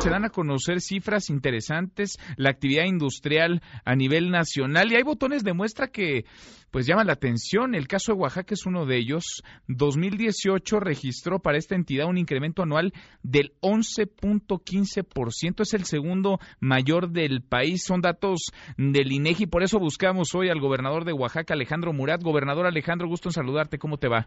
[0.00, 5.44] Se dan a conocer cifras interesantes, la actividad industrial a nivel nacional y hay botones
[5.44, 6.24] de muestra que
[6.72, 7.76] pues llaman la atención.
[7.76, 9.44] El caso de Oaxaca es uno de ellos.
[9.68, 15.60] 2018 registró para esta entidad un incremento anual del 11.15%.
[15.60, 17.84] Es el segundo mayor del país.
[17.84, 19.46] Son datos del INEGI.
[19.46, 22.20] Por eso buscamos hoy al gobernador de Oaxaca, Alejandro Murat.
[22.20, 23.78] Gobernador Alejandro, gusto en saludarte.
[23.78, 24.26] ¿Cómo te va?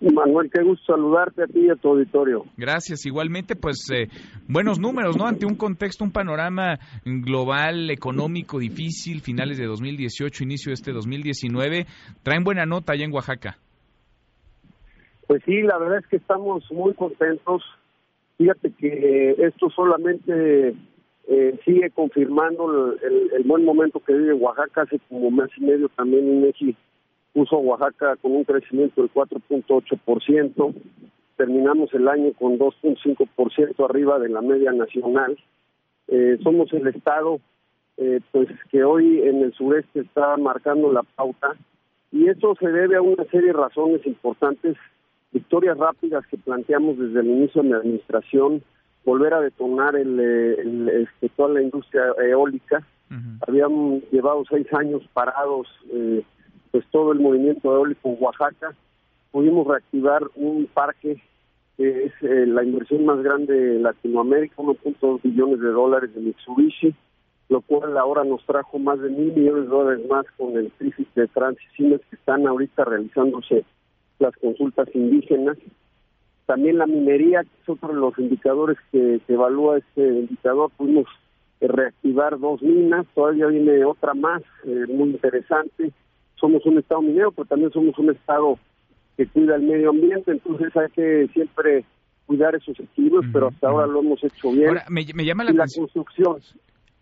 [0.00, 2.44] Manuel, qué gusto saludarte a ti y a tu auditorio.
[2.56, 4.08] Gracias, igualmente, pues eh,
[4.48, 5.26] buenos números, ¿no?
[5.26, 11.86] Ante un contexto, un panorama global, económico difícil, finales de 2018, inicio de este 2019,
[12.22, 13.58] traen buena nota allá en Oaxaca.
[15.26, 17.62] Pues sí, la verdad es que estamos muy contentos.
[18.36, 20.74] Fíjate que esto solamente
[21.28, 24.82] eh, sigue confirmando el, el, buen momento que vive Oaxaca.
[24.82, 26.76] Hace como mes y medio también INEGI
[27.34, 30.74] puso Oaxaca con un crecimiento del 4.8%,
[31.36, 35.36] terminamos el año con 2.5% arriba de la media nacional.
[36.08, 37.40] Eh, somos el estado
[37.96, 41.54] eh, pues que hoy en el sureste está marcando la pauta
[42.10, 44.76] y eso se debe a una serie de razones importantes,
[45.32, 48.62] victorias rápidas que planteamos desde el inicio de la administración,
[49.04, 52.86] volver a detonar el, el, este, toda la industria eólica.
[53.46, 56.24] Habíamos llevado seis años parados eh,
[56.74, 58.74] pues todo el movimiento eólico en Oaxaca.
[59.30, 61.22] Pudimos reactivar un parque
[61.76, 66.92] que es eh, la inversión más grande de Latinoamérica, 1.2 billones de dólares de Mitsubishi,
[67.48, 71.06] lo cual ahora nos trajo más de mil millones de dólares más con el crisis
[71.14, 71.28] de
[71.76, 73.64] Siemens que están ahorita realizándose
[74.18, 75.56] las consultas indígenas.
[76.46, 81.06] También la minería, que es otro de los indicadores que, evalúa este indicador, pudimos
[81.60, 85.92] reactivar dos minas, todavía viene otra más eh, muy interesante
[86.44, 88.58] somos un Estado minero, pero también somos un Estado
[89.16, 91.86] que cuida el medio ambiente, entonces hay que siempre
[92.26, 94.68] cuidar esos equilibrios, pero hasta ahora lo hemos hecho bien.
[94.68, 96.36] Ahora, me, llama la, la construcción.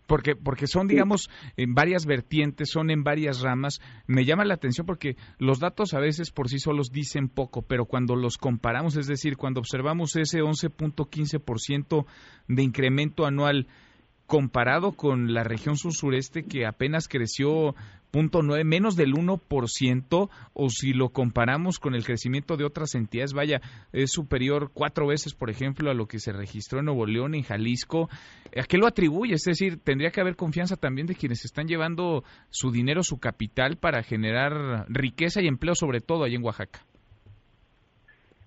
[0.07, 3.81] Porque, porque son, digamos, en varias vertientes, son en varias ramas.
[4.07, 7.85] Me llama la atención porque los datos a veces por sí solos dicen poco, pero
[7.85, 12.05] cuando los comparamos, es decir, cuando observamos ese 11.15%
[12.47, 13.67] de incremento anual
[14.25, 17.75] comparado con la región sur-sureste que apenas creció
[18.43, 23.61] nueve menos del 1%, o si lo comparamos con el crecimiento de otras entidades, vaya,
[23.91, 27.43] es superior cuatro veces, por ejemplo, a lo que se registró en Nuevo León, en
[27.43, 28.09] Jalisco.
[28.55, 29.33] ¿A qué lo atribuye?
[29.33, 33.77] Es decir, tendría que haber confianza también de quienes están llevando su dinero, su capital
[33.77, 36.81] para generar riqueza y empleo, sobre todo ahí en Oaxaca.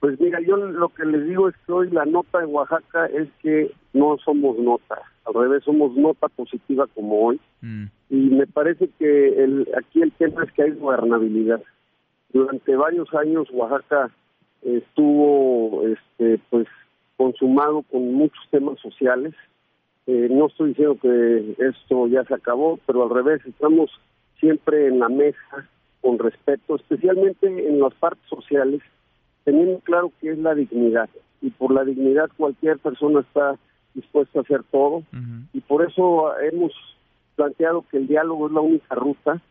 [0.00, 3.28] Pues mira, yo lo que les digo es que hoy la nota de Oaxaca es
[3.42, 7.40] que no somos nota, al revés, somos nota positiva como hoy.
[7.60, 7.84] Mm.
[8.10, 11.62] Y me parece que el, aquí el tema es que hay gobernabilidad.
[12.32, 14.10] Durante varios años Oaxaca
[14.62, 16.66] estuvo este, pues
[17.16, 19.34] consumado con muchos temas sociales.
[20.06, 23.90] Eh, no estoy diciendo que esto ya se acabó, pero al revés, estamos
[24.38, 25.68] siempre en la mesa
[26.00, 28.82] con respeto, especialmente en las partes sociales
[29.46, 31.08] teniendo claro que es la dignidad
[31.40, 33.56] y por la dignidad cualquier persona está
[33.96, 35.02] dispuesta a hacer todo
[35.52, 36.72] y por eso hemos
[37.34, 39.42] planteado que el diálogo es la única ruta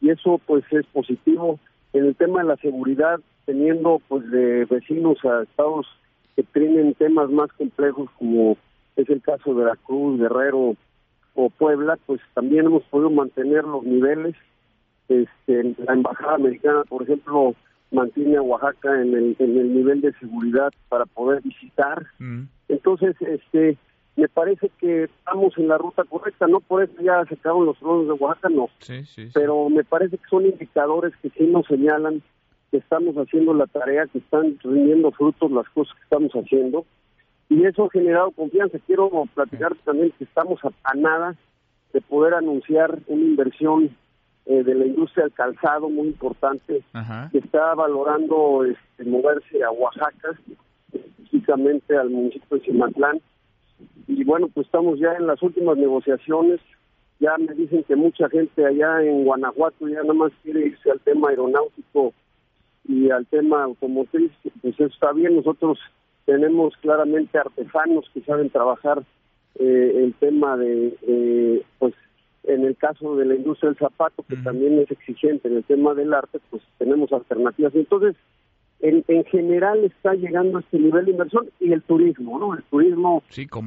[0.00, 1.60] y eso pues es positivo
[1.92, 5.86] en el tema de la seguridad teniendo pues de vecinos a estados
[6.34, 8.56] que tienen temas más complejos como
[8.96, 10.76] es el caso de la Cruz, Guerrero
[11.34, 14.34] o Puebla, pues también hemos podido mantener los niveles.
[15.08, 17.54] Este, la embajada americana, por ejemplo,
[17.90, 22.06] mantiene a Oaxaca en el, en el nivel de seguridad para poder visitar.
[22.18, 22.42] Mm.
[22.68, 23.76] Entonces, este,
[24.16, 27.78] me parece que estamos en la ruta correcta, no por eso ya se acaban los
[27.78, 28.68] problemas de Oaxaca, no.
[29.32, 32.22] Pero me parece que son indicadores que sí nos señalan
[32.70, 36.84] que estamos haciendo la tarea, que están rindiendo frutos las cosas que estamos haciendo.
[37.48, 38.78] Y eso ha generado confianza.
[38.86, 41.34] Quiero platicar también que estamos a nada
[41.92, 43.90] de poder anunciar una inversión
[44.46, 46.82] eh, de la industria del calzado muy importante
[47.30, 50.30] que está valorando este, moverse a Oaxaca,
[50.92, 53.20] específicamente al municipio de Cimatlán.
[54.20, 56.60] Y bueno, pues estamos ya en las últimas negociaciones.
[57.20, 61.00] Ya me dicen que mucha gente allá en Guanajuato ya nada más quiere irse al
[61.00, 62.12] tema aeronáutico
[62.86, 64.30] y al tema automotriz.
[64.60, 65.36] Pues eso está bien.
[65.36, 65.78] Nosotros
[66.26, 69.02] tenemos claramente artesanos que saben trabajar
[69.58, 71.94] eh, el tema de, de pues
[72.44, 75.94] en el caso de la industria del zapato, que también es exigente en el tema
[75.94, 77.74] del arte, pues tenemos alternativas.
[77.74, 78.16] Entonces,
[78.82, 82.54] en, en general está llegando a este nivel de inversión y el turismo, ¿no?
[82.54, 83.22] El turismo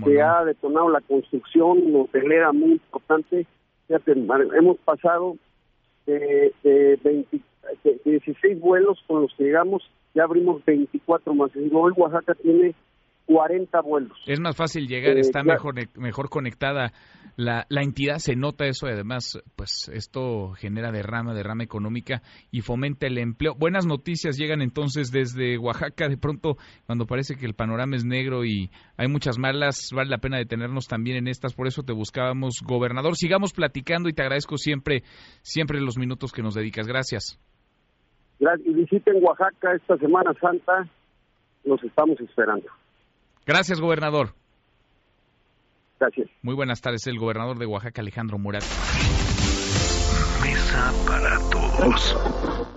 [0.06, 3.46] que ha detonado la construcción hotelera muy importante.
[3.88, 5.38] Fíjate, hemos pasado
[6.06, 7.26] de, de,
[8.06, 9.84] 16 vuelos con los que llegamos,
[10.16, 11.52] ya abrimos 24 más.
[11.56, 12.74] Y hoy Oaxaca tiene
[13.26, 14.18] 40 vuelos.
[14.28, 16.92] Es más fácil llegar, está mejor, mejor conectada
[17.36, 22.22] la, la entidad, se nota eso y además, pues esto genera derrama, derrama económica
[22.52, 23.56] y fomenta el empleo.
[23.58, 28.46] Buenas noticias llegan entonces desde Oaxaca, de pronto cuando parece que el panorama es negro
[28.46, 32.62] y hay muchas malas, vale la pena detenernos también en estas, por eso te buscábamos,
[32.64, 33.16] gobernador.
[33.16, 35.04] Sigamos platicando y te agradezco siempre,
[35.42, 36.88] siempre los minutos que nos dedicas.
[36.88, 37.40] Gracias.
[38.40, 40.88] Y visiten Oaxaca esta Semana Santa,
[41.64, 42.68] los estamos esperando.
[43.46, 44.34] Gracias, gobernador.
[46.00, 46.30] Gracias.
[46.42, 48.64] Muy buenas tardes, el gobernador de Oaxaca, Alejandro Murat.
[50.42, 52.74] Mesa para todos.